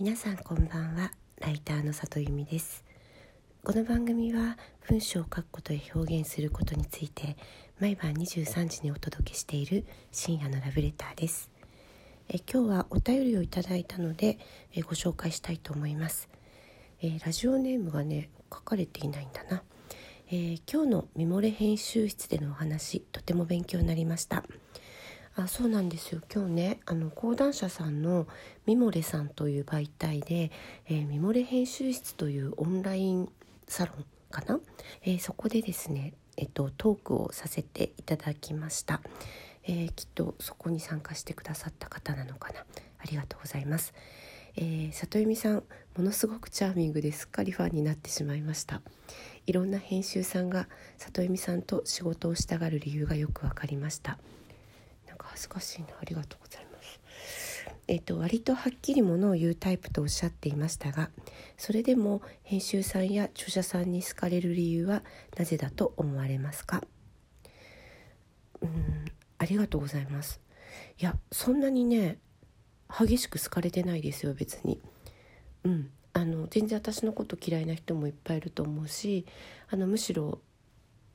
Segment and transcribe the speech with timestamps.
[0.00, 1.10] 皆さんこんばんは。
[1.40, 2.84] ライターの里由美です。
[3.64, 7.36] この番組は文章を書くことや表現することについて
[7.80, 11.50] 毎晩23時にお届けしている深夜のラブレターです。
[12.28, 14.38] え今日はお便りをいただいたので
[14.72, 16.28] えご紹介したいと思います。
[17.02, 19.64] えラジオネームがね書かれていないんだな、
[20.28, 24.44] えー、今日のミモレ編集室でのお話とても勉強になりました。
[25.40, 26.20] あそうなんですよ。
[26.34, 28.26] 今日ねあの講談社さんの
[28.66, 30.50] ミモレさんという媒体で、
[30.88, 33.28] えー、ミモレ編集室というオンライン
[33.68, 34.58] サロンかな、
[35.04, 39.00] えー、そこでですね、えっと、トークをさせていただきました、
[39.62, 42.60] えー、きっとそこに参加してくださった方なのかな？
[42.60, 42.64] あ
[43.08, 43.94] りがとうございます、
[44.56, 45.62] え、里由美さん
[45.96, 47.26] ものすごくチャーミングです。
[47.26, 48.82] っかりファンになってしまいました。
[49.46, 54.18] いろんな編集さんが里由美さんと仕事をしたがる理由がよくわかりました。
[55.38, 55.88] 恥ずかしいな。
[56.00, 56.98] ありがとうございます。
[57.86, 61.10] えっと、割とはっきりものを言うタイプとおっしゃっていましたが
[61.56, 65.02] それでも編集さんや著者さんに好かれる理由は
[65.38, 66.82] なぜだと思われますか？
[68.60, 69.04] うん
[69.38, 70.40] ありがとうございます。
[70.98, 72.18] いやそんなにね
[72.90, 74.80] 激しく好かれてないですよ別に。
[75.64, 79.24] うんあの全然私のこと嫌いな人もいっぱいいると思うし
[79.70, 80.40] あのむしろ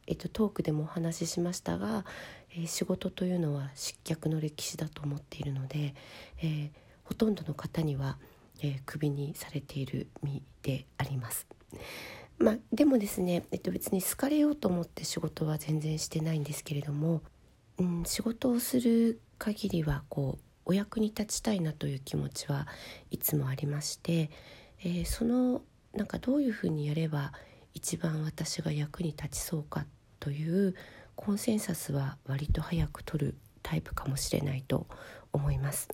[0.08, 2.06] えっと、トークでもお話ししましたが、
[2.52, 5.96] えー、仕事というのは失脚の歴史だと思っているので、
[6.42, 6.70] えー、
[7.04, 8.18] ほとんどの方には、
[8.62, 11.48] えー、クビにされている身であります。
[12.40, 17.22] まあ、でもですね、えっと、別に好かれようと思って仕事は全然してないんですけれども、
[17.78, 22.68] うん、仕事をする限りはこうお役に立ちたいなという気持ちは
[23.12, 24.30] いつもありまして、
[24.80, 25.62] えー、その
[25.94, 27.34] なんかどういうふうにやれば
[27.74, 29.86] 一番私が役に立ちそうか
[30.20, 30.76] という
[31.16, 34.88] コンセンサスは割と早く取るタイプかもしれないと
[35.32, 35.90] 思います。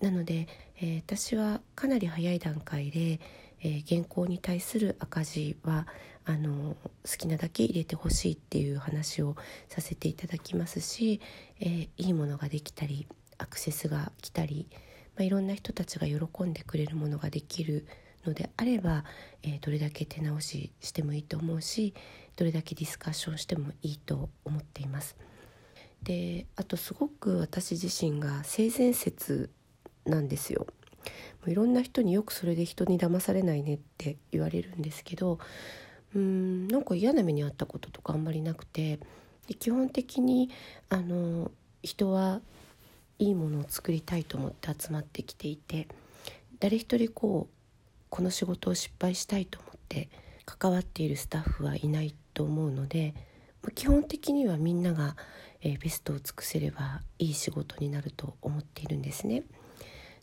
[0.00, 0.46] なので、
[0.80, 3.20] えー、私はかなり早い段階で、
[3.60, 5.86] えー、原稿に対する赤字は
[6.24, 9.34] あの好きなだけ入れてほしいっていう話を
[9.68, 11.20] させていただきますし、
[11.58, 14.68] えー、いいものができたりアクセスが来たり、
[15.16, 17.86] まあ、いろんな人たちが喜んでくれるものができる
[18.28, 19.04] のであれば、
[19.42, 21.94] えー、どれだけ手直ししてもいいと思うし
[22.36, 25.16] どれだけディスカッションしてもいいと思っています。
[26.02, 29.50] であとすごく私自身が性善説
[30.06, 30.66] なんですよ。
[31.46, 35.38] いろんな人によくそれで人に騙されないねって言われるんですけど
[36.14, 38.98] うんなんか嫌な目に遭ったこととかあんまりなくて
[39.46, 40.50] で基本的に
[40.90, 41.50] あの
[41.82, 42.40] 人は
[43.18, 45.88] いいものを作りたいと思って集まってきていて
[46.60, 47.57] 誰一人こう
[48.10, 50.08] この仕事を失敗したいと思って
[50.44, 53.14] 関わっているスタッフはいないと思うので
[53.74, 55.16] 基本的にはみんなが、
[55.60, 59.42] えベストを尽くせればいい仕事になると思っているんですね。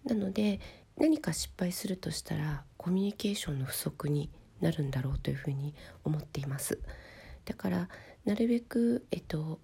[0.06, 0.62] なので
[0.98, 4.30] 何か失敗するとしたらコミュニケーションの不足に
[4.62, 5.76] なるんだろうというふうに
[6.06, 6.80] 思っています。
[7.44, 7.90] だから
[8.24, 9.60] なるべく、えっと、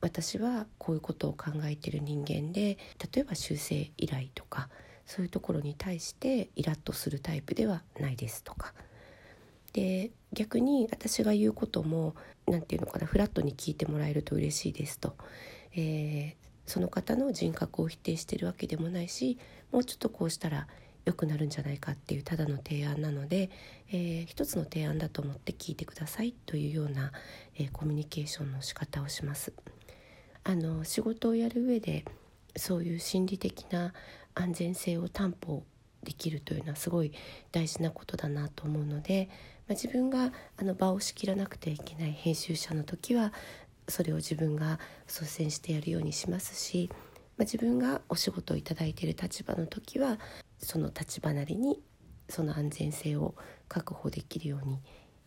[0.00, 2.78] 私はこういうことを考えている人間で
[3.12, 4.68] 例えば修正依頼とか
[5.08, 8.74] そういうところに対してイラッとするタイプではないですとか
[9.72, 12.14] で逆に私が言うことも
[12.46, 15.16] 何て言うのかなフラットに聞いてもらえると嬉しいですと、
[15.74, 16.34] えー、
[16.66, 19.38] その方の人格を否定してるわけでもないし
[19.72, 20.68] もうちょっとこうしたら
[21.06, 23.48] 良くなるんじゃないかっていうただの提案なので、
[23.90, 27.12] えー、一つの提案だと思って聞いてくださいというような、
[27.56, 29.54] えー、コミュニケーションの仕方をします。
[30.44, 32.04] あの仕事をやる上で
[32.56, 33.92] そういう心理的な
[34.38, 35.64] 安全性を担保
[36.02, 37.12] できるというのはすごい
[37.52, 39.28] 大事なことだなと思うので、
[39.68, 43.32] まあ、自分があの場を仕切らなくてはいけない編集者の時は
[43.88, 46.88] それを自分が率先してやるようにしますし、
[47.36, 50.18] まあ、自分がお仕事を頂いている立場の時は
[50.58, 51.80] その立場なりに
[52.28, 53.34] その安全性を
[53.68, 54.80] 確保できるように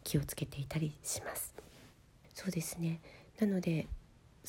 [0.04, 1.54] 気をつけていたりします。
[2.34, 3.02] そうですね
[3.40, 3.88] なので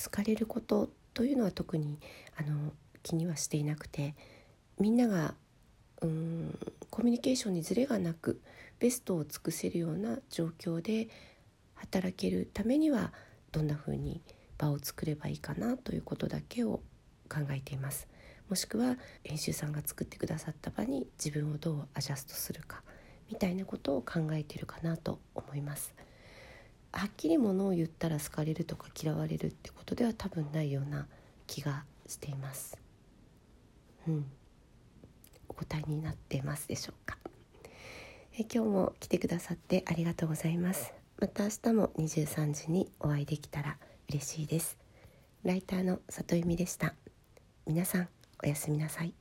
[0.02, 1.98] 好かれることというのは特に
[2.36, 4.14] あの気にはしていなくて
[4.82, 5.36] みんなが
[6.00, 6.58] うん
[6.90, 8.40] コミュニケーションにズレがなく
[8.80, 11.08] ベストを尽くせるような状況で
[11.74, 13.12] 働けるためには
[13.52, 14.20] どんな風に
[14.58, 16.80] 場を作ればいいかなということだけを
[17.28, 18.08] 考えています。
[18.48, 22.82] もしくは編集さんが作ってくださった場に自分をどうアジャストするか
[23.30, 25.94] みたいなことを考えているかなと思います。
[26.90, 31.06] はっきりものを言ったら好かれるとか嫌われるってことでは多分ないような
[31.46, 32.76] 気がしています。
[34.08, 34.26] うん。
[35.52, 37.18] お答えになってますでしょうか？
[38.34, 40.92] え今日も来てくださってありがとうございます。
[41.20, 43.76] また明日も23時にお会いできたら
[44.08, 44.78] 嬉しいです。
[45.44, 46.94] ライターの里由美でした。
[47.66, 48.08] 皆さん
[48.42, 49.14] おやすみなさい。